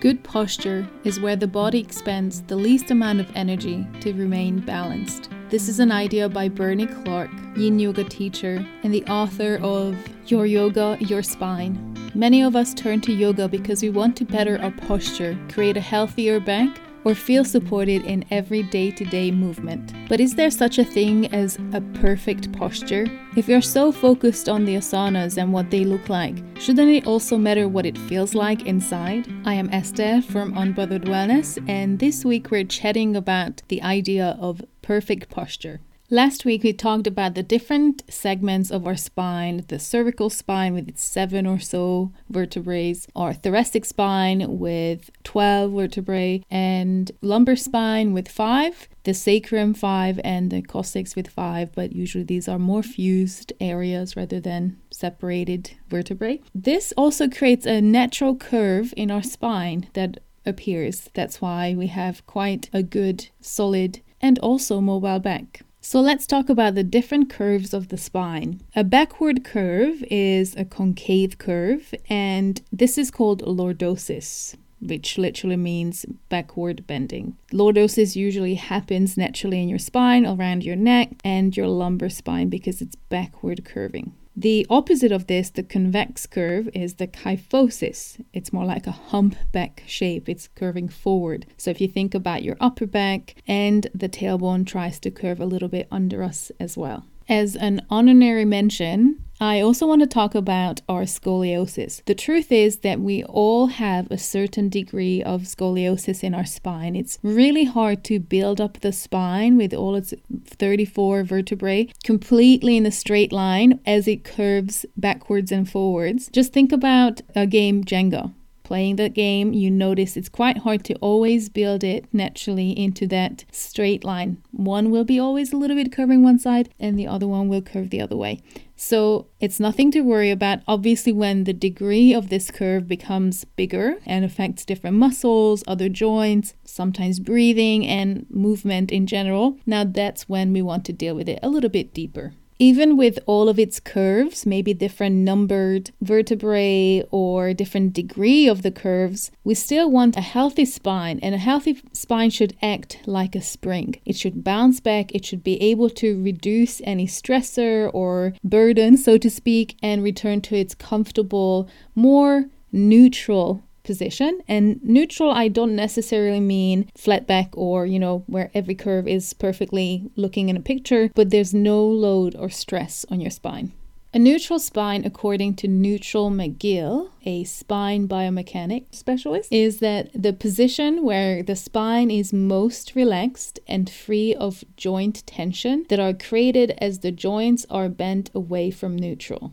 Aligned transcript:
Good 0.00 0.24
posture 0.24 0.88
is 1.04 1.20
where 1.20 1.36
the 1.36 1.46
body 1.46 1.78
expends 1.78 2.40
the 2.40 2.56
least 2.56 2.90
amount 2.90 3.20
of 3.20 3.30
energy 3.36 3.86
to 4.00 4.14
remain 4.14 4.60
balanced. 4.60 5.28
This 5.50 5.68
is 5.68 5.78
an 5.78 5.92
idea 5.92 6.26
by 6.26 6.48
Bernie 6.48 6.86
Clark, 6.86 7.30
yin 7.54 7.78
yoga 7.78 8.04
teacher 8.04 8.66
and 8.82 8.94
the 8.94 9.04
author 9.04 9.58
of 9.62 9.94
Your 10.24 10.46
Yoga, 10.46 10.96
Your 11.00 11.22
Spine. 11.22 11.94
Many 12.14 12.42
of 12.42 12.56
us 12.56 12.72
turn 12.72 13.02
to 13.02 13.12
yoga 13.12 13.46
because 13.46 13.82
we 13.82 13.90
want 13.90 14.16
to 14.16 14.24
better 14.24 14.58
our 14.62 14.70
posture, 14.70 15.38
create 15.50 15.76
a 15.76 15.82
healthier 15.82 16.40
back, 16.40 16.80
or 17.04 17.14
feel 17.14 17.44
supported 17.44 18.02
in 18.04 18.24
every 18.30 18.62
day 18.62 18.90
to 18.90 19.04
day 19.04 19.30
movement. 19.30 19.92
But 20.08 20.20
is 20.20 20.34
there 20.34 20.50
such 20.50 20.78
a 20.78 20.84
thing 20.84 21.32
as 21.32 21.58
a 21.72 21.80
perfect 22.00 22.52
posture? 22.52 23.06
If 23.36 23.48
you're 23.48 23.60
so 23.60 23.92
focused 23.92 24.48
on 24.48 24.64
the 24.64 24.76
asanas 24.76 25.36
and 25.36 25.52
what 25.52 25.70
they 25.70 25.84
look 25.84 26.08
like, 26.08 26.36
shouldn't 26.58 26.90
it 26.90 27.06
also 27.06 27.38
matter 27.38 27.68
what 27.68 27.86
it 27.86 27.96
feels 27.96 28.34
like 28.34 28.66
inside? 28.66 29.26
I 29.44 29.54
am 29.54 29.70
Esther 29.72 30.22
from 30.22 30.54
Unbothered 30.54 31.04
Wellness, 31.04 31.62
and 31.68 31.98
this 31.98 32.24
week 32.24 32.50
we're 32.50 32.64
chatting 32.64 33.16
about 33.16 33.62
the 33.68 33.82
idea 33.82 34.36
of 34.40 34.62
perfect 34.82 35.30
posture. 35.30 35.80
Last 36.12 36.44
week, 36.44 36.64
we 36.64 36.72
talked 36.72 37.06
about 37.06 37.36
the 37.36 37.42
different 37.44 38.02
segments 38.12 38.72
of 38.72 38.84
our 38.84 38.96
spine 38.96 39.64
the 39.68 39.78
cervical 39.78 40.28
spine 40.28 40.74
with 40.74 40.88
its 40.88 41.04
seven 41.04 41.46
or 41.46 41.60
so 41.60 42.10
vertebrae, 42.28 42.96
our 43.14 43.32
thoracic 43.32 43.84
spine 43.84 44.58
with 44.58 45.10
12 45.22 45.70
vertebrae, 45.70 46.42
and 46.50 47.12
lumbar 47.22 47.54
spine 47.54 48.12
with 48.12 48.26
five, 48.26 48.88
the 49.04 49.14
sacrum 49.14 49.72
five, 49.72 50.18
and 50.24 50.50
the 50.50 50.62
coccyx 50.62 51.14
with 51.14 51.28
five, 51.28 51.72
but 51.76 51.92
usually 51.92 52.24
these 52.24 52.48
are 52.48 52.58
more 52.58 52.82
fused 52.82 53.52
areas 53.60 54.16
rather 54.16 54.40
than 54.40 54.80
separated 54.90 55.70
vertebrae. 55.88 56.40
This 56.52 56.92
also 56.96 57.28
creates 57.28 57.66
a 57.66 57.80
natural 57.80 58.34
curve 58.34 58.92
in 58.96 59.12
our 59.12 59.22
spine 59.22 59.86
that 59.92 60.18
appears. 60.44 61.08
That's 61.14 61.40
why 61.40 61.76
we 61.78 61.86
have 61.86 62.26
quite 62.26 62.68
a 62.72 62.82
good, 62.82 63.28
solid, 63.40 64.00
and 64.20 64.40
also 64.40 64.80
mobile 64.80 65.20
back. 65.20 65.62
So 65.82 66.00
let's 66.00 66.26
talk 66.26 66.48
about 66.48 66.74
the 66.74 66.84
different 66.84 67.30
curves 67.30 67.72
of 67.72 67.88
the 67.88 67.96
spine. 67.96 68.60
A 68.76 68.84
backward 68.84 69.44
curve 69.44 70.04
is 70.10 70.54
a 70.56 70.64
concave 70.64 71.38
curve, 71.38 71.94
and 72.08 72.60
this 72.70 72.98
is 72.98 73.10
called 73.10 73.42
lordosis 73.42 74.56
which 74.80 75.18
literally 75.18 75.56
means 75.56 76.06
backward 76.28 76.86
bending. 76.86 77.36
Lordosis 77.52 78.16
usually 78.16 78.54
happens 78.54 79.16
naturally 79.16 79.62
in 79.62 79.68
your 79.68 79.78
spine, 79.78 80.26
around 80.26 80.64
your 80.64 80.76
neck, 80.76 81.10
and 81.22 81.56
your 81.56 81.68
lumbar 81.68 82.08
spine 82.08 82.48
because 82.48 82.80
it's 82.80 82.96
backward 82.96 83.64
curving. 83.64 84.14
The 84.40 84.66
opposite 84.70 85.12
of 85.12 85.26
this, 85.26 85.50
the 85.50 85.62
convex 85.62 86.24
curve, 86.26 86.70
is 86.72 86.94
the 86.94 87.06
kyphosis. 87.06 88.24
It's 88.32 88.54
more 88.54 88.64
like 88.64 88.86
a 88.86 88.90
humpback 88.90 89.82
shape, 89.86 90.30
it's 90.30 90.48
curving 90.54 90.88
forward. 90.88 91.44
So 91.58 91.70
if 91.70 91.78
you 91.78 91.88
think 91.88 92.14
about 92.14 92.42
your 92.42 92.56
upper 92.58 92.86
back, 92.86 93.34
and 93.46 93.86
the 93.94 94.08
tailbone 94.08 94.66
tries 94.66 94.98
to 95.00 95.10
curve 95.10 95.40
a 95.40 95.44
little 95.44 95.68
bit 95.68 95.88
under 95.90 96.22
us 96.22 96.50
as 96.58 96.74
well. 96.74 97.04
As 97.30 97.54
an 97.54 97.86
honorary 97.88 98.44
mention, 98.44 99.24
I 99.40 99.60
also 99.60 99.86
want 99.86 100.00
to 100.00 100.08
talk 100.08 100.34
about 100.34 100.80
our 100.88 101.02
scoliosis. 101.02 102.04
The 102.06 102.14
truth 102.16 102.50
is 102.50 102.78
that 102.78 102.98
we 102.98 103.22
all 103.22 103.68
have 103.68 104.10
a 104.10 104.18
certain 104.18 104.68
degree 104.68 105.22
of 105.22 105.42
scoliosis 105.42 106.24
in 106.24 106.34
our 106.34 106.44
spine. 106.44 106.96
It's 106.96 107.20
really 107.22 107.66
hard 107.66 108.02
to 108.06 108.18
build 108.18 108.60
up 108.60 108.80
the 108.80 108.92
spine 108.92 109.56
with 109.56 109.72
all 109.72 109.94
its 109.94 110.12
34 110.44 111.22
vertebrae 111.22 111.92
completely 112.02 112.76
in 112.76 112.84
a 112.84 112.90
straight 112.90 113.30
line 113.30 113.78
as 113.86 114.08
it 114.08 114.24
curves 114.24 114.84
backwards 114.96 115.52
and 115.52 115.70
forwards. 115.70 116.30
Just 116.32 116.52
think 116.52 116.72
about 116.72 117.20
a 117.36 117.46
game 117.46 117.84
Jenga 117.84 118.34
playing 118.70 118.94
the 118.94 119.08
game, 119.08 119.52
you 119.52 119.68
notice 119.68 120.16
it's 120.16 120.28
quite 120.28 120.58
hard 120.58 120.84
to 120.84 120.94
always 121.00 121.48
build 121.48 121.82
it 121.82 122.04
naturally 122.12 122.70
into 122.70 123.04
that 123.04 123.44
straight 123.50 124.04
line. 124.04 124.40
One 124.52 124.92
will 124.92 125.02
be 125.02 125.18
always 125.18 125.52
a 125.52 125.56
little 125.56 125.74
bit 125.74 125.90
curving 125.90 126.22
one 126.22 126.38
side, 126.38 126.68
and 126.78 126.96
the 126.96 127.08
other 127.08 127.26
one 127.26 127.48
will 127.48 127.62
curve 127.62 127.90
the 127.90 128.00
other 128.00 128.16
way. 128.16 128.38
So 128.76 129.26
it's 129.40 129.58
nothing 129.58 129.90
to 129.90 130.02
worry 130.02 130.30
about. 130.30 130.60
Obviously, 130.68 131.12
when 131.12 131.42
the 131.42 131.52
degree 131.52 132.14
of 132.14 132.28
this 132.28 132.52
curve 132.52 132.86
becomes 132.86 133.44
bigger 133.44 133.96
and 134.06 134.24
affects 134.24 134.64
different 134.64 134.98
muscles, 134.98 135.64
other 135.66 135.88
joints, 135.88 136.54
sometimes 136.64 137.18
breathing 137.18 137.84
and 137.84 138.24
movement 138.30 138.92
in 138.92 139.08
general, 139.08 139.58
now 139.66 139.82
that's 139.82 140.28
when 140.28 140.52
we 140.52 140.62
want 140.62 140.84
to 140.84 140.92
deal 140.92 141.16
with 141.16 141.28
it 141.28 141.40
a 141.42 141.48
little 141.48 141.70
bit 141.70 141.92
deeper 141.92 142.34
even 142.60 142.98
with 142.98 143.18
all 143.24 143.48
of 143.48 143.58
its 143.58 143.80
curves, 143.80 144.44
maybe 144.44 144.74
different 144.74 145.16
numbered 145.16 145.90
vertebrae 146.02 147.02
or 147.10 147.54
different 147.54 147.94
degree 147.94 148.46
of 148.46 148.60
the 148.60 148.70
curves, 148.70 149.30
we 149.44 149.54
still 149.54 149.90
want 149.90 150.14
a 150.14 150.20
healthy 150.20 150.66
spine 150.66 151.18
and 151.22 151.34
a 151.34 151.38
healthy 151.38 151.80
spine 151.94 152.28
should 152.28 152.54
act 152.60 152.98
like 153.06 153.34
a 153.34 153.40
spring. 153.40 153.96
It 154.04 154.14
should 154.14 154.44
bounce 154.44 154.78
back, 154.78 155.10
it 155.14 155.24
should 155.24 155.42
be 155.42 155.60
able 155.62 155.88
to 155.90 156.22
reduce 156.22 156.82
any 156.84 157.06
stressor 157.06 157.90
or 157.94 158.34
burden, 158.44 158.98
so 158.98 159.16
to 159.16 159.30
speak, 159.30 159.76
and 159.82 160.04
return 160.04 160.42
to 160.42 160.54
its 160.54 160.74
comfortable, 160.74 161.66
more 161.94 162.44
neutral 162.72 163.64
position. 163.82 164.40
And 164.48 164.80
neutral, 164.82 165.30
I 165.30 165.48
don't 165.48 165.76
necessarily 165.76 166.40
mean 166.40 166.90
flat 166.96 167.26
back 167.26 167.50
or, 167.52 167.86
you 167.86 167.98
know, 167.98 168.24
where 168.26 168.50
every 168.54 168.74
curve 168.74 169.06
is 169.06 169.32
perfectly 169.32 170.10
looking 170.16 170.48
in 170.48 170.56
a 170.56 170.60
picture, 170.60 171.10
but 171.14 171.30
there's 171.30 171.54
no 171.54 171.84
load 171.84 172.34
or 172.36 172.50
stress 172.50 173.04
on 173.10 173.20
your 173.20 173.30
spine. 173.30 173.72
A 174.12 174.18
neutral 174.18 174.58
spine, 174.58 175.04
according 175.04 175.54
to 175.54 175.68
Stuart 175.68 176.32
McGill, 176.32 177.10
a 177.24 177.44
spine 177.44 178.08
biomechanic 178.08 178.86
specialist, 178.90 179.52
is 179.52 179.78
that 179.78 180.10
the 180.12 180.32
position 180.32 181.04
where 181.04 181.44
the 181.44 181.54
spine 181.54 182.10
is 182.10 182.32
most 182.32 182.96
relaxed 182.96 183.60
and 183.68 183.88
free 183.88 184.34
of 184.34 184.64
joint 184.76 185.24
tension 185.28 185.86
that 185.90 186.00
are 186.00 186.12
created 186.12 186.72
as 186.78 186.98
the 186.98 187.12
joints 187.12 187.64
are 187.70 187.88
bent 187.88 188.32
away 188.34 188.72
from 188.72 188.96
neutral. 188.96 189.52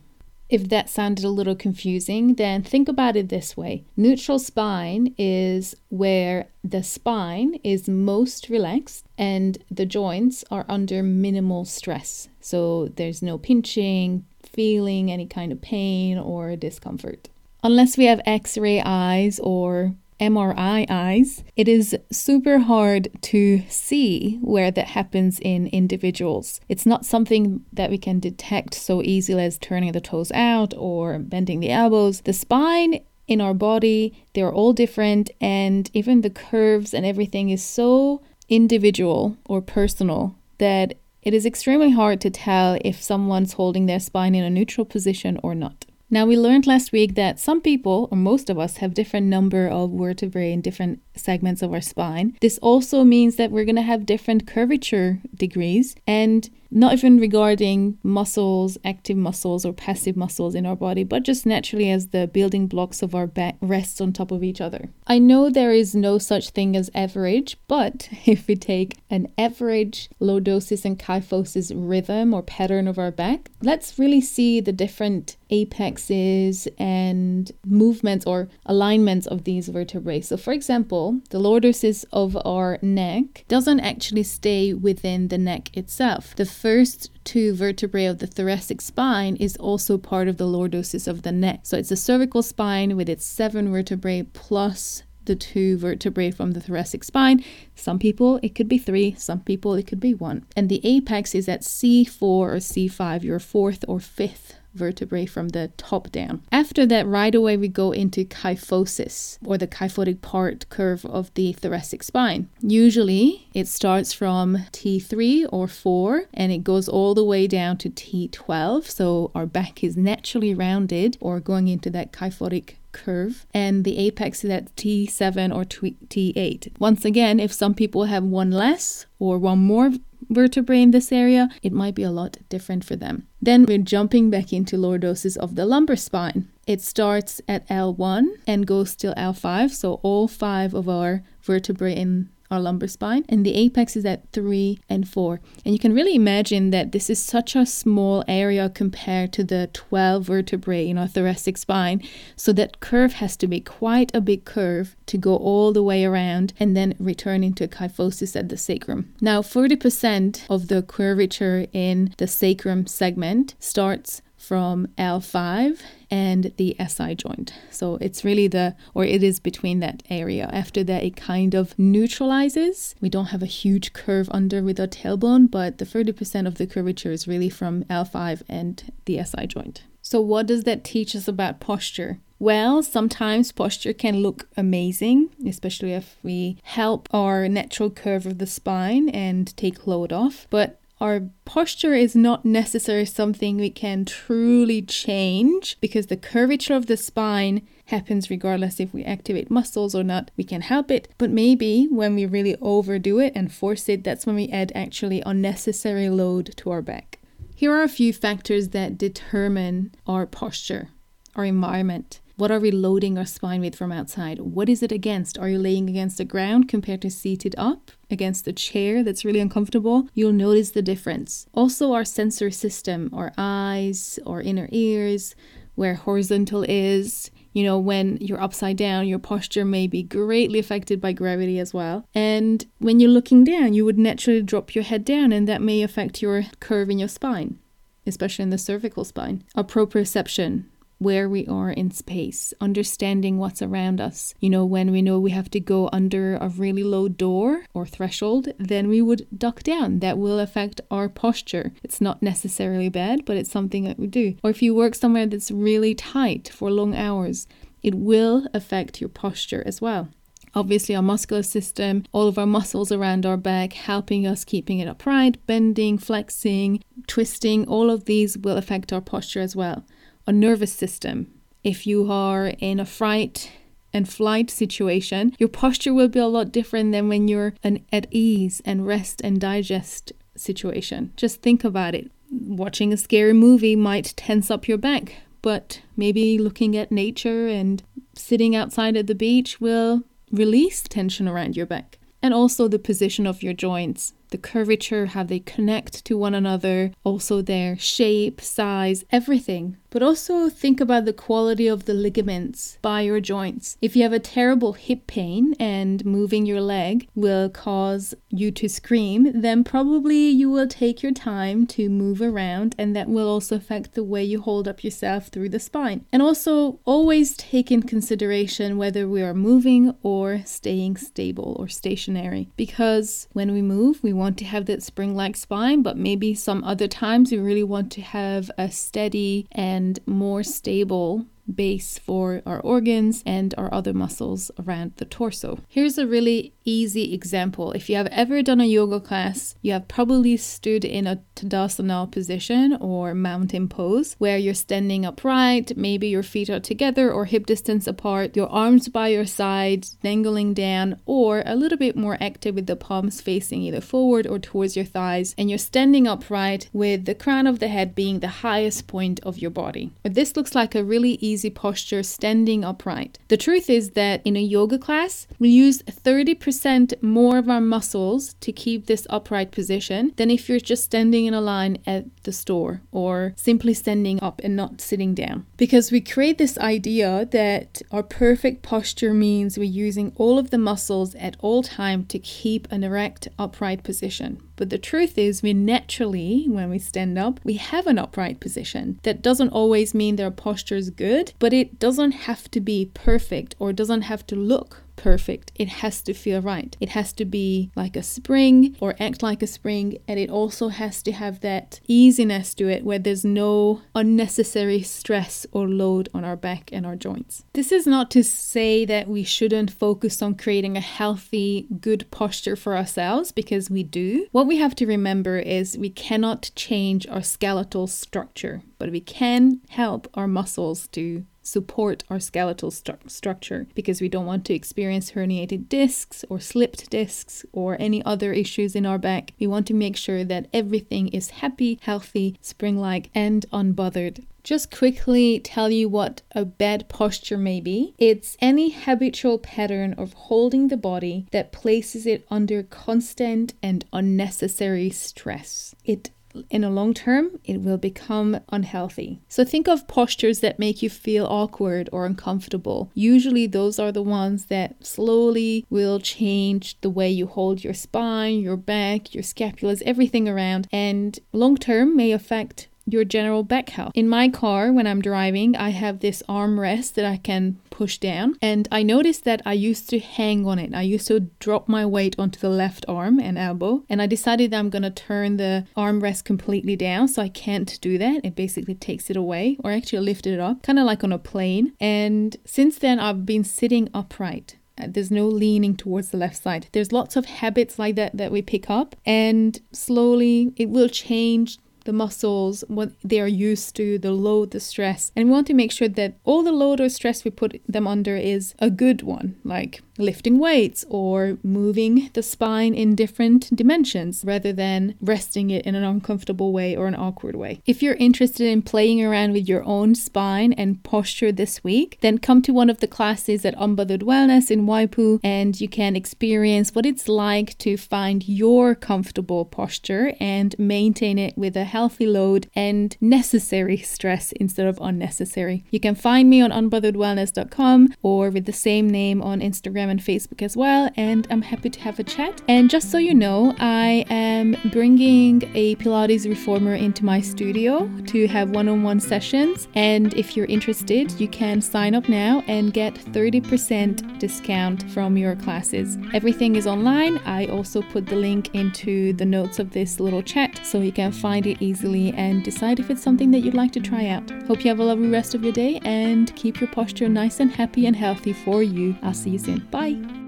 If 0.49 0.69
that 0.69 0.89
sounded 0.89 1.25
a 1.25 1.29
little 1.29 1.55
confusing, 1.55 2.35
then 2.35 2.63
think 2.63 2.87
about 2.87 3.15
it 3.15 3.29
this 3.29 3.57
way 3.57 3.83
neutral 3.97 4.39
spine 4.39 5.13
is 5.17 5.75
where 5.89 6.47
the 6.63 6.83
spine 6.83 7.59
is 7.63 7.89
most 7.89 8.49
relaxed 8.49 9.05
and 9.17 9.57
the 9.69 9.85
joints 9.85 10.45
are 10.49 10.65
under 10.69 11.03
minimal 11.03 11.65
stress. 11.65 12.29
So 12.39 12.87
there's 12.95 13.21
no 13.21 13.37
pinching, 13.37 14.25
feeling 14.41 15.11
any 15.11 15.25
kind 15.25 15.51
of 15.51 15.61
pain 15.61 16.17
or 16.17 16.55
discomfort. 16.55 17.29
Unless 17.63 17.97
we 17.97 18.05
have 18.05 18.21
x 18.25 18.57
ray 18.57 18.81
eyes 18.81 19.39
or 19.39 19.93
MRI 20.19 20.85
eyes, 20.89 21.43
it 21.55 21.67
is 21.67 21.95
super 22.11 22.59
hard 22.59 23.09
to 23.21 23.61
see 23.69 24.39
where 24.41 24.71
that 24.71 24.87
happens 24.87 25.39
in 25.39 25.67
individuals. 25.67 26.59
It's 26.67 26.85
not 26.85 27.05
something 27.05 27.63
that 27.71 27.91
we 27.91 27.97
can 27.97 28.19
detect 28.19 28.73
so 28.73 29.01
easily 29.03 29.43
as 29.43 29.57
turning 29.57 29.91
the 29.91 30.01
toes 30.01 30.31
out 30.31 30.73
or 30.75 31.19
bending 31.19 31.59
the 31.59 31.71
elbows. 31.71 32.21
The 32.21 32.33
spine 32.33 33.01
in 33.27 33.41
our 33.41 33.53
body, 33.53 34.13
they're 34.33 34.53
all 34.53 34.73
different, 34.73 35.29
and 35.39 35.89
even 35.93 36.21
the 36.21 36.29
curves 36.29 36.93
and 36.93 37.05
everything 37.05 37.49
is 37.49 37.63
so 37.63 38.21
individual 38.49 39.37
or 39.47 39.61
personal 39.61 40.35
that 40.57 40.95
it 41.21 41.33
is 41.33 41.45
extremely 41.45 41.91
hard 41.91 42.21
to 42.21 42.29
tell 42.29 42.77
if 42.85 43.03
someone's 43.03 43.53
holding 43.53 43.85
their 43.85 43.99
spine 43.99 44.33
in 44.33 44.43
a 44.43 44.49
neutral 44.49 44.85
position 44.85 45.39
or 45.43 45.53
not. 45.53 45.85
Now, 46.09 46.25
we 46.25 46.37
learned 46.37 46.65
last 46.65 46.93
week 46.93 47.15
that 47.15 47.37
some 47.37 47.59
people, 47.59 48.07
or 48.11 48.17
most 48.17 48.49
of 48.49 48.57
us, 48.57 48.77
have 48.77 48.93
different 48.93 49.27
number 49.27 49.67
of 49.67 49.91
vertebrae 49.91 50.53
in 50.53 50.61
different 50.61 51.01
segments 51.17 51.61
of 51.61 51.73
our 51.73 51.81
spine. 51.81 52.37
This 52.41 52.57
also 52.59 53.03
means 53.03 53.35
that 53.35 53.51
we're 53.51 53.65
going 53.65 53.75
to 53.75 53.81
have 53.81 54.05
different 54.05 54.47
curvature 54.47 55.19
degrees 55.35 55.95
and 56.05 56.49
not 56.71 56.93
even 56.93 57.19
regarding 57.19 57.97
muscles, 58.03 58.77
active 58.83 59.17
muscles 59.17 59.65
or 59.65 59.73
passive 59.73 60.17
muscles 60.17 60.55
in 60.55 60.65
our 60.65 60.75
body, 60.75 61.03
but 61.03 61.23
just 61.23 61.45
naturally 61.45 61.89
as 61.89 62.07
the 62.07 62.27
building 62.27 62.67
blocks 62.67 63.01
of 63.01 63.15
our 63.15 63.27
back 63.27 63.55
rest 63.61 64.01
on 64.01 64.13
top 64.13 64.31
of 64.31 64.43
each 64.43 64.61
other. 64.61 64.89
I 65.05 65.19
know 65.19 65.49
there 65.49 65.71
is 65.71 65.95
no 65.95 66.17
such 66.17 66.49
thing 66.49 66.75
as 66.75 66.89
average, 66.93 67.57
but 67.67 68.09
if 68.25 68.47
we 68.47 68.55
take 68.55 68.97
an 69.09 69.31
average 69.37 70.09
lordosis 70.19 70.85
and 70.85 70.97
kyphosis 70.99 71.71
rhythm 71.75 72.33
or 72.33 72.41
pattern 72.41 72.87
of 72.87 72.99
our 72.99 73.11
back, 73.11 73.49
let's 73.61 73.97
really 73.97 74.21
see 74.21 74.59
the 74.59 74.73
different 74.73 75.37
apexes 75.49 76.67
and 76.77 77.51
movements 77.65 78.25
or 78.25 78.49
alignments 78.65 79.27
of 79.27 79.45
these 79.45 79.69
vertebrae. 79.69 80.21
So, 80.21 80.35
for 80.37 80.51
example, 80.51 81.06
the 81.29 81.39
lordosis 81.39 82.05
of 82.11 82.37
our 82.45 82.77
neck 82.81 83.45
doesn't 83.47 83.79
actually 83.79 84.23
stay 84.23 84.73
within 84.73 85.27
the 85.27 85.37
neck 85.37 85.75
itself. 85.75 86.35
The 86.35 86.45
first 86.45 87.11
two 87.23 87.53
vertebrae 87.53 88.05
of 88.05 88.19
the 88.19 88.27
thoracic 88.27 88.81
spine 88.81 89.35
is 89.35 89.57
also 89.57 89.97
part 89.97 90.27
of 90.27 90.37
the 90.37 90.45
lordosis 90.45 91.07
of 91.07 91.23
the 91.23 91.31
neck. 91.31 91.61
So 91.63 91.77
it's 91.77 91.89
the 91.89 91.95
cervical 91.95 92.41
spine 92.41 92.95
with 92.95 93.09
its 93.09 93.25
seven 93.25 93.71
vertebrae 93.71 94.23
plus 94.33 95.03
the 95.27 95.35
two 95.35 95.77
vertebrae 95.77 96.31
from 96.31 96.51
the 96.51 96.61
thoracic 96.61 97.03
spine. 97.03 97.43
Some 97.75 97.99
people 97.99 98.39
it 98.41 98.55
could 98.55 98.67
be 98.67 98.77
three, 98.77 99.13
some 99.17 99.41
people 99.41 99.75
it 99.75 99.85
could 99.85 99.99
be 99.99 100.13
one. 100.13 100.45
And 100.55 100.69
the 100.69 100.81
apex 100.83 101.35
is 101.35 101.47
at 101.47 101.61
C4 101.61 102.21
or 102.21 102.55
C5, 102.55 103.23
your 103.23 103.39
fourth 103.39 103.85
or 103.87 103.99
fifth 103.99 104.55
vertebrae 104.73 105.25
from 105.25 105.49
the 105.49 105.71
top 105.77 106.11
down. 106.11 106.43
After 106.51 106.85
that, 106.85 107.07
right 107.07 107.33
away, 107.33 107.57
we 107.57 107.67
go 107.67 107.91
into 107.91 108.25
kyphosis 108.25 109.37
or 109.45 109.57
the 109.57 109.67
kyphotic 109.67 110.21
part 110.21 110.69
curve 110.69 111.05
of 111.05 111.33
the 111.33 111.53
thoracic 111.53 112.03
spine. 112.03 112.49
Usually, 112.61 113.47
it 113.53 113.67
starts 113.67 114.13
from 114.13 114.57
T3 114.71 115.47
or 115.51 115.67
4 115.67 116.25
and 116.33 116.51
it 116.51 116.63
goes 116.63 116.87
all 116.87 117.13
the 117.13 117.23
way 117.23 117.47
down 117.47 117.77
to 117.77 117.89
T12. 117.89 118.85
So 118.85 119.31
our 119.33 119.45
back 119.45 119.83
is 119.83 119.97
naturally 119.97 120.53
rounded 120.53 121.17
or 121.19 121.39
going 121.39 121.67
into 121.67 121.89
that 121.91 122.11
kyphotic 122.11 122.75
curve 122.91 123.45
and 123.53 123.83
the 123.83 123.97
apex 123.97 124.43
is 124.43 124.49
at 124.49 124.75
T7 124.75 125.55
or 125.55 125.63
T8. 125.65 126.79
Once 126.79 127.05
again, 127.05 127.39
if 127.39 127.53
some 127.53 127.73
people 127.73 128.05
have 128.05 128.23
one 128.23 128.51
less 128.51 129.05
or 129.19 129.37
one 129.37 129.59
more 129.59 129.91
vertebrae 130.29 130.81
in 130.81 130.91
this 130.91 131.11
area, 131.11 131.49
it 131.61 131.73
might 131.73 131.95
be 131.95 132.03
a 132.03 132.11
lot 132.11 132.37
different 132.49 132.83
for 132.83 132.95
them. 132.95 133.27
Then 133.41 133.65
we're 133.65 133.77
jumping 133.77 134.29
back 134.29 134.51
into 134.53 134.77
lordosis 134.77 135.37
of 135.37 135.55
the 135.55 135.65
lumbar 135.65 135.95
spine. 135.95 136.49
It 136.65 136.81
starts 136.81 137.41
at 137.47 137.67
L1 137.69 138.27
and 138.45 138.67
goes 138.67 138.95
till 138.95 139.13
L5, 139.15 139.71
so 139.71 139.99
all 140.03 140.27
five 140.27 140.73
of 140.73 140.89
our 140.89 141.23
vertebrae 141.41 141.95
in 141.95 142.29
our 142.49 142.59
lumbar 142.59 142.87
spine, 142.87 143.25
and 143.29 143.45
the 143.45 143.55
apex 143.55 143.95
is 143.95 144.05
at 144.05 144.31
3 144.31 144.79
and 144.89 145.07
4. 145.07 145.41
And 145.65 145.73
you 145.73 145.79
can 145.79 145.93
really 145.93 146.15
imagine 146.15 146.69
that 146.71 146.91
this 146.91 147.09
is 147.09 147.21
such 147.21 147.55
a 147.55 147.65
small 147.65 148.23
area 148.27 148.69
compared 148.69 149.33
to 149.33 149.43
the 149.43 149.69
12 149.73 150.23
vertebrae 150.23 150.87
in 150.87 150.97
our 150.97 151.07
thoracic 151.07 151.57
spine. 151.57 152.01
So 152.35 152.53
that 152.53 152.79
curve 152.79 153.13
has 153.13 153.37
to 153.37 153.47
be 153.47 153.59
quite 153.59 154.13
a 154.13 154.21
big 154.21 154.45
curve 154.45 154.95
to 155.07 155.17
go 155.17 155.35
all 155.35 155.73
the 155.73 155.83
way 155.83 156.05
around 156.05 156.53
and 156.59 156.75
then 156.75 156.95
return 156.99 157.43
into 157.43 157.63
a 157.63 157.67
kyphosis 157.67 158.35
at 158.35 158.49
the 158.49 158.57
sacrum. 158.57 159.13
Now, 159.21 159.41
40% 159.41 160.45
of 160.49 160.67
the 160.67 160.81
curvature 160.81 161.67
in 161.73 162.13
the 162.17 162.27
sacrum 162.27 162.87
segment 162.87 163.55
starts 163.59 164.21
from 164.47 164.87
L5 164.97 165.81
and 166.09 166.53
the 166.55 166.75
SI 166.87 167.15
joint. 167.15 167.53
So 167.69 167.97
it's 167.99 168.23
really 168.23 168.47
the, 168.47 168.75
or 168.93 169.03
it 169.03 169.21
is 169.21 169.41
between 169.41 169.79
that 169.81 170.03
area. 170.09 170.49
After 170.53 170.85
that, 170.85 171.03
it 171.03 171.17
kind 171.17 171.53
of 171.53 171.77
neutralizes. 171.77 172.95
We 173.01 173.09
don't 173.09 173.27
have 173.27 173.43
a 173.43 173.47
huge 173.61 173.91
curve 173.91 174.29
under 174.31 174.63
with 174.63 174.79
our 174.79 174.87
tailbone, 174.87 175.51
but 175.51 175.79
the 175.79 175.85
30% 175.85 176.47
of 176.47 176.55
the 176.55 176.65
curvature 176.65 177.11
is 177.11 177.27
really 177.27 177.49
from 177.49 177.83
L5 177.85 178.43
and 178.47 178.93
the 179.03 179.21
SI 179.23 179.47
joint. 179.47 179.83
So, 180.01 180.21
what 180.21 180.47
does 180.47 180.63
that 180.63 180.85
teach 180.85 181.13
us 181.17 181.27
about 181.27 181.59
posture? 181.59 182.19
Well, 182.39 182.81
sometimes 182.83 183.51
posture 183.51 183.91
can 183.91 184.17
look 184.21 184.47
amazing, 184.55 185.31
especially 185.45 185.91
if 185.91 186.15
we 186.23 186.57
help 186.63 187.09
our 187.11 187.49
natural 187.49 187.89
curve 187.89 188.25
of 188.25 188.37
the 188.37 188.47
spine 188.47 189.09
and 189.09 189.55
take 189.57 189.87
load 189.87 190.13
off. 190.13 190.47
But 190.49 190.79
our 190.99 191.29
posture 191.45 191.93
is 191.93 192.15
not 192.15 192.43
necessarily 192.43 193.05
something 193.05 193.57
we 193.57 193.69
can 193.69 194.03
truly 194.03 194.81
change 194.81 195.77
because 195.79 196.07
the 196.07 196.17
curvature 196.17 196.73
of 196.73 196.87
the 196.87 196.97
spine 196.97 197.67
happens 197.85 198.29
regardless 198.29 198.79
if 198.79 198.93
we 198.93 199.03
activate 199.03 199.51
muscles 199.51 199.93
or 199.93 200.03
not. 200.03 200.31
We 200.35 200.43
can 200.43 200.61
help 200.61 200.89
it, 200.89 201.07
but 201.17 201.29
maybe 201.29 201.87
when 201.89 202.15
we 202.15 202.25
really 202.25 202.55
overdo 202.61 203.19
it 203.19 203.33
and 203.35 203.53
force 203.53 203.87
it, 203.87 204.03
that's 204.03 204.25
when 204.25 204.35
we 204.35 204.49
add 204.49 204.71
actually 204.73 205.21
unnecessary 205.25 206.09
load 206.09 206.53
to 206.57 206.71
our 206.71 206.81
back. 206.81 207.19
Here 207.55 207.71
are 207.73 207.83
a 207.83 207.89
few 207.89 208.11
factors 208.11 208.69
that 208.69 208.97
determine 208.97 209.93
our 210.05 210.25
posture, 210.25 210.89
our 211.35 211.45
environment. 211.45 212.19
What 212.37 212.51
are 212.51 212.59
we 212.59 212.69
loading 212.69 213.17
our 213.17 213.25
spine 213.25 213.61
with 213.61 213.75
from 213.75 213.91
outside? 213.91 214.37
What 214.39 214.69
is 214.69 214.83
it 214.83 214.91
against? 214.91 215.39
Are 215.39 215.49
you 215.49 215.57
laying 215.57 215.89
against 215.89 216.19
the 216.19 216.23
ground 216.23 216.69
compared 216.69 217.01
to 217.01 217.09
seated 217.09 217.55
up 217.57 217.89
against 218.11 218.47
a 218.47 218.53
chair 218.53 219.03
that's 219.03 219.25
really 219.25 219.39
uncomfortable? 219.39 220.07
You'll 220.13 220.33
notice 220.33 220.69
the 220.69 220.83
difference. 220.83 221.47
Also, 221.51 221.93
our 221.93 222.05
sensory 222.05 222.51
system, 222.51 223.09
our 223.11 223.33
eyes, 223.39 224.19
our 224.27 224.39
inner 224.39 224.69
ears, 224.71 225.33
where 225.73 225.95
horizontal 225.95 226.63
is. 226.69 227.31
You 227.53 227.63
know, 227.63 227.79
when 227.79 228.19
you're 228.21 228.39
upside 228.39 228.77
down, 228.77 229.07
your 229.07 229.17
posture 229.17 229.65
may 229.65 229.87
be 229.87 230.03
greatly 230.03 230.59
affected 230.59 231.01
by 231.01 231.13
gravity 231.13 231.57
as 231.57 231.73
well. 231.73 232.07
And 232.13 232.63
when 232.77 232.99
you're 232.99 233.09
looking 233.09 233.45
down, 233.45 233.73
you 233.73 233.83
would 233.83 233.97
naturally 233.97 234.43
drop 234.43 234.75
your 234.75 234.83
head 234.83 235.03
down, 235.03 235.31
and 235.31 235.47
that 235.47 235.59
may 235.59 235.81
affect 235.81 236.21
your 236.21 236.43
curve 236.59 236.91
in 236.91 236.99
your 236.99 237.07
spine, 237.07 237.57
especially 238.05 238.43
in 238.43 238.51
the 238.51 238.59
cervical 238.59 239.03
spine. 239.03 239.43
Our 239.55 239.63
proprioception, 239.63 240.65
where 240.99 241.29
we 241.29 241.45
are 241.47 241.71
in 241.71 241.91
space, 241.91 242.53
understanding 242.59 243.37
what's 243.37 243.61
around 243.61 244.01
us. 244.01 244.33
You 244.39 244.49
know, 244.49 244.65
when 244.65 244.91
we 244.91 245.01
know 245.01 245.19
we 245.19 245.31
have 245.31 245.49
to 245.51 245.59
go 245.59 245.89
under 245.93 246.35
a 246.35 246.49
really 246.49 246.83
low 246.83 247.07
door 247.07 247.65
or 247.73 247.85
threshold, 247.85 248.49
then 248.57 248.87
we 248.87 249.01
would 249.01 249.27
duck 249.35 249.63
down. 249.63 249.99
That 249.99 250.17
will 250.17 250.39
affect 250.39 250.81
our 250.89 251.09
posture. 251.09 251.73
It's 251.83 252.01
not 252.01 252.21
necessarily 252.21 252.89
bad, 252.89 253.25
but 253.25 253.37
it's 253.37 253.51
something 253.51 253.83
that 253.83 253.99
we 253.99 254.07
do. 254.07 254.35
Or 254.43 254.49
if 254.49 254.61
you 254.61 254.73
work 254.73 254.95
somewhere 254.95 255.27
that's 255.27 255.51
really 255.51 255.93
tight 255.93 256.49
for 256.49 256.71
long 256.71 256.95
hours, 256.95 257.47
it 257.83 257.95
will 257.95 258.47
affect 258.53 258.99
your 258.99 259.09
posture 259.09 259.63
as 259.65 259.81
well 259.81 260.09
obviously 260.55 260.95
our 260.95 261.03
muscular 261.03 261.43
system, 261.43 262.03
all 262.11 262.27
of 262.27 262.39
our 262.39 262.47
muscles 262.47 262.91
around 262.91 263.27
our 263.27 263.37
back, 263.37 263.73
helping 263.73 264.25
us 264.25 264.43
keeping 264.43 264.79
it 264.79 264.87
upright, 264.87 265.45
bending, 265.45 265.99
flexing, 265.99 266.83
twisting, 267.05 267.67
all 267.67 267.91
of 267.91 268.05
these 268.05 268.37
will 268.39 268.57
affect 268.57 268.91
our 268.91 269.01
posture 269.01 269.41
as 269.41 269.55
well 269.55 269.85
a 270.27 270.33
nervous 270.33 270.73
system. 270.73 271.33
If 271.63 271.87
you 271.87 272.11
are 272.11 272.47
in 272.59 272.79
a 272.79 272.85
fright 272.85 273.51
and 273.93 274.07
flight 274.07 274.51
situation, 274.51 275.33
your 275.39 275.49
posture 275.49 275.93
will 275.93 276.09
be 276.09 276.19
a 276.19 276.27
lot 276.27 276.51
different 276.51 276.91
than 276.91 277.07
when 277.07 277.27
you're 277.27 277.53
an 277.63 277.85
at 277.91 278.07
ease 278.11 278.61
and 278.65 278.85
rest 278.85 279.21
and 279.23 279.39
digest 279.39 280.11
situation. 280.35 281.13
Just 281.15 281.41
think 281.41 281.63
about 281.63 281.95
it. 281.95 282.11
Watching 282.29 282.91
a 282.91 282.97
scary 282.97 283.33
movie 283.33 283.75
might 283.75 284.13
tense 284.17 284.51
up 284.51 284.67
your 284.67 284.77
back, 284.77 285.15
but 285.41 285.81
maybe 285.95 286.37
looking 286.37 286.75
at 286.75 286.91
nature 286.91 287.47
and 287.47 287.81
sitting 288.13 288.55
outside 288.55 288.97
at 288.97 289.07
the 289.07 289.15
beach 289.15 289.61
will 289.61 290.03
release 290.31 290.81
tension 290.81 291.27
around 291.27 291.55
your 291.55 291.65
back. 291.65 291.97
And 292.21 292.33
also 292.33 292.67
the 292.67 292.79
position 292.79 293.25
of 293.25 293.41
your 293.41 293.53
joints 293.53 294.13
the 294.29 294.37
curvature, 294.37 295.07
how 295.07 295.23
they 295.23 295.39
connect 295.39 296.05
to 296.05 296.17
one 296.17 296.33
another, 296.33 296.91
also 297.03 297.41
their 297.41 297.77
shape, 297.77 298.41
size, 298.41 299.05
everything 299.11 299.77
but 299.89 300.03
also 300.03 300.49
think 300.49 300.79
about 300.79 301.05
the 301.05 301.13
quality 301.13 301.67
of 301.67 301.85
the 301.85 301.93
ligaments 301.93 302.77
by 302.81 303.01
your 303.01 303.19
joints. 303.19 303.77
If 303.81 303.95
you 303.95 304.03
have 304.03 304.13
a 304.13 304.19
terrible 304.19 304.73
hip 304.73 305.07
pain 305.07 305.55
and 305.59 306.05
moving 306.05 306.45
your 306.45 306.61
leg 306.61 307.07
will 307.15 307.49
cause 307.49 308.13
you 308.29 308.51
to 308.51 308.67
scream, 308.67 309.41
then 309.41 309.63
probably 309.63 310.29
you 310.29 310.49
will 310.49 310.67
take 310.67 311.01
your 311.01 311.13
time 311.13 311.65
to 311.67 311.89
move 311.89 312.21
around, 312.21 312.75
and 312.77 312.95
that 312.95 313.09
will 313.09 313.27
also 313.27 313.55
affect 313.55 313.93
the 313.93 314.03
way 314.03 314.23
you 314.23 314.41
hold 314.41 314.67
up 314.67 314.83
yourself 314.83 315.27
through 315.27 315.49
the 315.49 315.59
spine. 315.59 316.05
And 316.11 316.21
also, 316.21 316.79
always 316.85 317.35
take 317.35 317.71
in 317.71 317.83
consideration 317.83 318.77
whether 318.77 319.07
we 319.07 319.21
are 319.21 319.33
moving 319.33 319.95
or 320.03 320.41
staying 320.45 320.97
stable 320.97 321.55
or 321.59 321.67
stationary, 321.67 322.49
because 322.57 323.27
when 323.33 323.51
we 323.51 323.61
move, 323.61 324.03
we 324.03 324.13
want 324.17 324.37
to 324.39 324.45
have 324.45 324.65
that 324.65 324.83
spring 324.83 325.15
like 325.15 325.37
spine, 325.37 325.81
but 325.81 325.97
maybe 325.97 326.33
some 326.33 326.63
other 326.63 326.87
times 326.87 327.31
we 327.31 327.37
really 327.37 327.63
want 327.63 327.91
to 327.93 328.01
have 328.01 328.51
a 328.57 328.69
steady 328.69 329.47
and 329.51 329.99
more 330.05 330.43
stable 330.43 331.25
base 331.53 331.97
for 331.97 332.41
our 332.45 332.59
organs 332.59 333.23
and 333.25 333.53
our 333.57 333.73
other 333.73 333.93
muscles 333.93 334.51
around 334.59 334.93
the 334.97 335.05
torso. 335.05 335.59
Here's 335.67 335.97
a 335.97 336.07
really 336.07 336.53
easy 336.65 337.13
example. 337.13 337.71
If 337.71 337.89
you 337.89 337.95
have 337.95 338.07
ever 338.07 338.41
done 338.41 338.61
a 338.61 338.65
yoga 338.65 338.99
class, 338.99 339.55
you 339.61 339.71
have 339.71 339.87
probably 339.87 340.37
stood 340.37 340.83
in 340.83 341.07
a 341.07 341.21
Tadasana 341.35 342.11
position 342.11 342.77
or 342.81 343.13
mountain 343.13 343.69
pose 343.69 344.15
where 344.17 344.37
you're 344.37 344.53
standing 344.53 345.05
upright, 345.05 345.77
maybe 345.77 346.07
your 346.07 346.23
feet 346.23 346.49
are 346.49 346.59
together 346.59 347.11
or 347.11 347.25
hip 347.25 347.45
distance 347.45 347.87
apart, 347.87 348.35
your 348.35 348.49
arms 348.49 348.89
by 348.89 349.07
your 349.09 349.25
side, 349.25 349.87
dangling 350.01 350.53
down, 350.53 350.99
or 351.05 351.43
a 351.45 351.55
little 351.55 351.77
bit 351.77 351.95
more 351.95 352.17
active 352.19 352.55
with 352.55 352.67
the 352.67 352.75
palms 352.75 353.21
facing 353.21 353.61
either 353.61 353.81
forward 353.81 354.27
or 354.27 354.39
towards 354.39 354.75
your 354.75 354.85
thighs, 354.85 355.33
and 355.37 355.49
you're 355.49 355.57
standing 355.57 356.07
upright 356.07 356.69
with 356.73 357.05
the 357.05 357.15
crown 357.15 357.47
of 357.47 357.59
the 357.59 357.67
head 357.67 357.95
being 357.95 358.19
the 358.19 358.27
highest 358.27 358.87
point 358.87 359.19
of 359.21 359.37
your 359.37 359.51
body. 359.51 359.91
This 360.03 360.35
looks 360.35 360.55
like 360.55 360.75
a 360.75 360.83
really 360.83 361.13
easy 361.21 361.36
easy 361.37 361.51
posture 361.51 362.01
standing 362.01 362.65
upright. 362.65 363.19
The 363.27 363.37
truth 363.37 363.69
is 363.69 363.91
that 363.91 364.21
in 364.25 364.35
a 364.35 364.41
yoga 364.41 364.79
class, 364.79 365.27
we 365.37 365.49
use 365.49 365.83
30% 365.83 367.03
more 367.03 367.37
of 367.37 367.47
our 367.47 367.61
muscles 367.61 368.33
to 368.41 368.51
keep 368.51 368.87
this 368.87 369.05
upright 369.11 369.51
position 369.51 370.13
than 370.15 370.31
if 370.31 370.49
you're 370.49 370.59
just 370.59 370.85
standing 370.85 371.27
in 371.27 371.35
a 371.35 371.41
line 371.41 371.77
at 371.85 372.05
the 372.23 372.31
store 372.31 372.81
or 372.91 373.33
simply 373.35 373.75
standing 373.75 374.19
up 374.23 374.41
and 374.43 374.55
not 374.55 374.81
sitting 374.81 375.13
down. 375.13 375.45
Because 375.57 375.91
we 375.91 376.01
create 376.01 376.39
this 376.39 376.57
idea 376.57 377.27
that 377.31 377.83
our 377.91 378.01
perfect 378.01 378.63
posture 378.63 379.13
means 379.13 379.59
we're 379.59 379.65
using 379.87 380.13
all 380.15 380.39
of 380.39 380.49
the 380.49 380.57
muscles 380.57 381.13
at 381.15 381.37
all 381.39 381.61
time 381.61 382.03
to 382.05 382.17
keep 382.17 382.67
an 382.71 382.83
erect 382.83 383.27
upright 383.37 383.83
position. 383.83 384.41
But 384.57 384.71
the 384.71 384.79
truth 384.79 385.19
is, 385.19 385.43
we 385.43 385.53
naturally, 385.53 386.45
when 386.47 386.71
we 386.71 386.79
stand 386.79 387.17
up, 387.19 387.39
we 387.43 387.53
have 387.53 387.85
an 387.85 387.99
upright 387.99 388.39
position. 388.39 388.99
That 389.03 389.21
doesn't 389.21 389.49
always 389.49 389.93
mean 389.93 390.15
their 390.15 390.31
posture 390.31 390.75
is 390.75 390.89
good, 390.89 391.26
but 391.39 391.53
it 391.53 391.79
doesn't 391.79 392.11
have 392.11 392.49
to 392.51 392.59
be 392.59 392.89
perfect 392.93 393.55
or 393.59 393.73
doesn't 393.73 394.03
have 394.03 394.25
to 394.27 394.35
look 394.35 394.83
perfect. 394.97 395.53
It 395.55 395.69
has 395.69 396.01
to 396.01 396.13
feel 396.13 396.41
right. 396.41 396.75
It 396.81 396.89
has 396.89 397.13
to 397.13 397.23
be 397.23 397.71
like 397.75 397.95
a 397.95 398.03
spring 398.03 398.75
or 398.81 398.95
act 398.99 399.23
like 399.23 399.41
a 399.41 399.47
spring. 399.47 399.99
And 400.07 400.19
it 400.19 400.29
also 400.29 400.67
has 400.67 401.01
to 401.03 401.13
have 401.13 401.39
that 401.39 401.79
easiness 401.87 402.53
to 402.55 402.67
it 402.67 402.83
where 402.83 402.99
there's 402.99 403.23
no 403.23 403.81
unnecessary 403.95 404.81
stress 404.81 405.45
or 405.53 405.69
load 405.69 406.09
on 406.13 406.25
our 406.25 406.35
back 406.35 406.69
and 406.73 406.85
our 406.85 406.97
joints. 406.97 407.45
This 407.53 407.71
is 407.71 407.87
not 407.87 408.11
to 408.11 408.23
say 408.23 408.83
that 408.85 409.07
we 409.07 409.23
shouldn't 409.23 409.71
focus 409.71 410.21
on 410.21 410.35
creating 410.35 410.75
a 410.75 410.81
healthy, 410.81 411.67
good 411.79 412.09
posture 412.11 412.55
for 412.55 412.75
ourselves 412.75 413.31
because 413.31 413.69
we 413.69 413.83
do. 413.83 414.27
What 414.31 414.47
we 414.47 414.57
have 414.57 414.75
to 414.75 414.85
remember 414.87 415.37
is 415.37 415.77
we 415.77 415.89
cannot 415.89 416.51
change 416.55 417.07
our 417.07 417.21
skeletal 417.21 417.87
structure, 417.87 418.63
but 418.79 418.91
we 418.91 418.99
can 418.99 419.61
help 419.69 420.09
our 420.15 420.27
muscles 420.27 420.87
to 420.89 421.25
support 421.47 422.03
our 422.09 422.19
skeletal 422.19 422.71
stru- 422.71 423.09
structure 423.09 423.67
because 423.73 424.01
we 424.01 424.09
don't 424.09 424.25
want 424.25 424.45
to 424.45 424.53
experience 424.53 425.11
herniated 425.11 425.69
discs 425.69 426.25
or 426.29 426.39
slipped 426.39 426.89
discs 426.89 427.45
or 427.53 427.77
any 427.79 428.03
other 428.03 428.33
issues 428.33 428.75
in 428.75 428.85
our 428.85 428.97
back. 428.97 429.33
We 429.39 429.47
want 429.47 429.65
to 429.67 429.73
make 429.73 429.95
sure 429.95 430.23
that 430.25 430.49
everything 430.53 431.07
is 431.09 431.29
happy, 431.41 431.79
healthy, 431.81 432.37
spring 432.41 432.77
like, 432.77 433.09
and 433.15 433.45
unbothered 433.51 434.25
just 434.47 434.73
quickly 434.73 435.41
tell 435.41 435.69
you 435.69 435.89
what 435.89 436.21
a 436.31 436.45
bad 436.45 436.87
posture 436.87 437.37
may 437.37 437.59
be. 437.59 437.93
It's 437.97 438.37
any 438.39 438.69
habitual 438.69 439.39
pattern 439.39 439.91
of 439.95 440.13
holding 440.13 440.69
the 440.69 440.77
body 440.77 441.27
that 441.31 441.51
places 441.51 442.05
it 442.05 442.25
under 442.31 442.63
constant 442.63 443.55
and 443.61 443.83
unnecessary 443.91 444.89
stress. 444.89 445.75
It 445.83 446.11
in 446.49 446.63
a 446.63 446.69
long 446.69 446.93
term, 446.93 447.39
it 447.43 447.61
will 447.61 447.77
become 447.77 448.39
unhealthy. 448.49 449.21
So 449.27 449.43
think 449.43 449.67
of 449.67 449.87
postures 449.87 450.39
that 450.41 450.59
make 450.59 450.81
you 450.81 450.89
feel 450.89 451.25
awkward 451.25 451.89
or 451.91 452.05
uncomfortable. 452.05 452.91
Usually, 452.93 453.47
those 453.47 453.79
are 453.79 453.91
the 453.91 454.01
ones 454.01 454.45
that 454.45 454.85
slowly 454.85 455.65
will 455.69 455.99
change 455.99 456.79
the 456.81 456.89
way 456.89 457.09
you 457.09 457.27
hold 457.27 457.63
your 457.63 457.73
spine, 457.73 458.39
your 458.39 458.57
back, 458.57 459.13
your 459.13 459.23
scapulas, 459.23 459.81
everything 459.85 460.27
around, 460.27 460.67
and 460.71 461.19
long 461.31 461.57
term 461.57 461.95
may 461.95 462.11
affect 462.11 462.67
your 462.87 463.03
general 463.03 463.43
back 463.43 463.69
health. 463.69 463.91
In 463.93 464.07
my 464.07 464.29
car, 464.29 464.71
when 464.71 464.87
I'm 464.87 465.01
driving, 465.01 465.55
I 465.55 465.69
have 465.69 465.99
this 465.99 466.23
armrest 466.27 466.93
that 466.93 467.05
I 467.05 467.17
can 467.17 467.59
push 467.69 467.97
down, 467.97 468.35
and 468.41 468.67
I 468.71 468.81
noticed 468.81 469.25
that 469.25 469.41
I 469.45 469.53
used 469.53 469.89
to 469.89 469.99
hang 469.99 470.47
on 470.47 470.57
it. 470.57 470.73
I 470.73 470.81
used 470.81 471.07
to 471.07 471.19
drop 471.39 471.67
my 471.67 471.85
weight 471.85 472.15
onto 472.17 472.39
the 472.39 472.49
left 472.49 472.85
arm 472.87 473.19
and 473.19 473.37
elbow, 473.37 473.83
and 473.89 474.01
I 474.01 474.07
decided 474.07 474.51
that 474.51 474.57
I'm 474.57 474.69
gonna 474.69 474.89
turn 474.89 475.37
the 475.37 475.67
armrest 475.75 476.23
completely 476.23 476.75
down 476.75 477.07
so 477.07 477.21
I 477.21 477.29
can't 477.29 477.79
do 477.81 477.97
that. 477.97 478.21
It 478.23 478.35
basically 478.35 478.75
takes 478.75 479.09
it 479.09 479.17
away, 479.17 479.57
or 479.63 479.71
actually 479.71 479.99
lift 479.99 480.25
it 480.25 480.39
up, 480.39 480.63
kind 480.63 480.79
of 480.79 480.85
like 480.85 481.03
on 481.03 481.11
a 481.11 481.19
plane. 481.19 481.73
And 481.79 482.35
since 482.45 482.77
then, 482.79 482.99
I've 482.99 483.25
been 483.25 483.43
sitting 483.43 483.89
upright 483.93 484.55
uh, 484.79 484.85
there's 484.87 485.11
no 485.11 485.27
leaning 485.27 485.75
towards 485.75 486.11
the 486.11 486.17
left 486.17 486.41
side. 486.41 486.67
There's 486.71 486.91
lots 486.91 487.15
of 487.15 487.25
habits 487.25 487.79
like 487.79 487.95
that 487.95 488.15
that 488.15 488.31
we 488.31 488.41
pick 488.41 488.69
up, 488.69 488.95
and 489.05 489.59
slowly 489.71 490.53
it 490.55 490.69
will 490.69 490.89
change 490.89 491.57
the 491.87 491.93
muscles, 491.93 492.63
what 492.67 492.91
they 493.03 493.19
are 493.19 493.27
used 493.27 493.75
to, 493.77 493.97
the 493.97 494.11
load, 494.11 494.51
the 494.51 494.59
stress. 494.59 495.11
And 495.15 495.25
we 495.25 495.31
want 495.31 495.47
to 495.47 495.55
make 495.55 495.71
sure 495.71 495.87
that 495.87 496.13
all 496.23 496.43
the 496.43 496.51
load 496.51 496.79
or 496.79 496.89
stress 496.89 497.23
we 497.23 497.31
put 497.31 497.59
them 497.67 497.87
under 497.87 498.15
is 498.15 498.53
a 498.59 498.69
good 498.69 499.01
one, 499.01 499.37
like 499.43 499.81
lifting 499.97 500.37
weights 500.37 500.85
or 500.89 501.37
moving 501.43 502.09
the 502.13 502.23
spine 502.23 502.73
in 502.73 502.95
different 502.95 503.55
dimensions 503.55 504.23
rather 504.25 504.53
than 504.53 504.95
resting 505.01 505.49
it 505.49 505.65
in 505.65 505.75
an 505.75 505.83
uncomfortable 505.83 506.51
way 506.51 506.75
or 506.75 506.87
an 506.87 506.95
awkward 506.95 507.35
way. 507.35 507.61
If 507.65 507.81
you're 507.81 507.95
interested 507.95 508.47
in 508.47 508.61
playing 508.61 509.03
around 509.03 509.33
with 509.33 509.47
your 509.47 509.63
own 509.63 509.95
spine 509.95 510.53
and 510.53 510.83
posture 510.83 511.31
this 511.31 511.63
week, 511.63 511.97
then 512.01 512.17
come 512.17 512.41
to 512.43 512.53
one 512.53 512.69
of 512.69 512.79
the 512.79 512.87
classes 512.87 513.45
at 513.45 513.55
Unbothered 513.55 514.03
Wellness 514.03 514.51
in 514.51 514.65
Waipu 514.65 515.19
and 515.23 515.59
you 515.59 515.67
can 515.67 515.95
experience 515.95 516.75
what 516.75 516.85
it's 516.85 517.07
like 517.07 517.57
to 517.59 517.77
find 517.77 518.27
your 518.27 518.75
comfortable 518.75 519.45
posture 519.45 520.13
and 520.19 520.57
maintain 520.59 521.17
it 521.17 521.37
with 521.37 521.55
a 521.55 521.63
healthy 521.77 522.07
load 522.07 522.49
and 522.55 522.97
necessary 522.99 523.77
stress 523.77 524.31
instead 524.43 524.65
of 524.65 524.79
unnecessary. 524.81 525.63
You 525.69 525.79
can 525.79 525.93
find 525.93 526.27
me 526.27 526.41
on 526.41 526.49
unbotheredwellness.com 526.49 527.93
or 528.01 528.31
with 528.31 528.45
the 528.45 528.59
same 528.67 528.89
name 528.89 529.21
on 529.21 529.41
Instagram 529.41 529.89
and 529.91 529.99
Facebook 529.99 530.41
as 530.41 530.57
well, 530.57 530.89
and 530.95 531.27
I'm 531.29 531.43
happy 531.43 531.69
to 531.69 531.79
have 531.81 531.99
a 531.99 532.03
chat. 532.03 532.41
And 532.47 532.67
just 532.67 532.89
so 532.89 532.97
you 532.97 533.13
know, 533.13 533.53
I 533.59 534.05
am 534.09 534.55
bringing 534.71 535.43
a 535.53 535.75
Pilates 535.75 536.27
reformer 536.27 536.73
into 536.73 537.05
my 537.05 537.21
studio 537.21 537.87
to 538.07 538.27
have 538.27 538.49
one 538.49 538.67
on 538.69 538.81
one 538.81 538.99
sessions. 538.99 539.67
And 539.75 540.15
if 540.15 540.35
you're 540.35 540.47
interested, 540.47 541.11
you 541.21 541.27
can 541.27 541.61
sign 541.61 541.93
up 541.93 542.09
now 542.09 542.43
and 542.47 542.73
get 542.73 542.95
30% 542.95 544.17
discount 544.17 544.89
from 544.93 545.15
your 545.15 545.35
classes. 545.35 545.95
Everything 546.15 546.55
is 546.55 546.65
online. 546.65 547.19
I 547.19 547.45
also 547.45 547.83
put 547.83 548.07
the 548.07 548.15
link 548.15 548.55
into 548.55 549.13
the 549.13 549.25
notes 549.25 549.59
of 549.59 549.69
this 549.69 549.99
little 549.99 550.23
chat 550.23 550.65
so 550.65 550.81
you 550.81 550.91
can 550.91 551.11
find 551.11 551.45
it 551.45 551.66
easily 551.67 552.13
and 552.13 552.43
decide 552.43 552.79
if 552.79 552.89
it's 552.89 553.01
something 553.01 553.31
that 553.31 553.39
you'd 553.39 553.53
like 553.53 553.71
to 553.73 553.79
try 553.79 554.07
out. 554.07 554.29
Hope 554.47 554.63
you 554.63 554.69
have 554.69 554.79
a 554.79 554.83
lovely 554.83 555.09
rest 555.09 555.35
of 555.35 555.43
your 555.43 555.53
day 555.53 555.79
and 555.83 556.35
keep 556.35 556.59
your 556.59 556.69
posture 556.69 557.09
nice 557.09 557.39
and 557.39 557.51
happy 557.51 557.85
and 557.85 557.95
healthy 557.95 558.33
for 558.33 558.63
you. 558.63 558.95
I'll 559.03 559.13
see 559.13 559.31
you 559.31 559.39
soon. 559.39 559.59
Bye. 559.71 560.26